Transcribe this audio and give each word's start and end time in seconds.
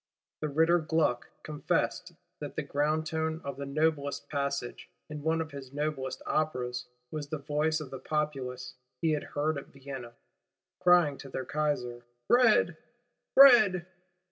The 0.39 0.49
Ritter 0.49 0.79
Gluck 0.79 1.29
confessed 1.43 2.13
that 2.39 2.55
the 2.55 2.63
ground 2.63 3.05
tone 3.05 3.39
of 3.43 3.57
the 3.57 3.67
noblest 3.67 4.27
passage, 4.29 4.89
in 5.11 5.21
one 5.21 5.41
of 5.41 5.51
his 5.51 5.71
noblest 5.73 6.23
Operas, 6.25 6.87
was 7.11 7.27
the 7.27 7.37
voice 7.37 7.79
of 7.79 7.91
the 7.91 7.99
Populace 7.99 8.73
he 8.99 9.11
had 9.11 9.23
heard 9.23 9.59
at 9.59 9.67
Vienna, 9.67 10.15
crying 10.79 11.17
to 11.19 11.29
their 11.29 11.45
Kaiser: 11.45 12.03
Bread! 12.27 12.77
Bread! 13.35 13.85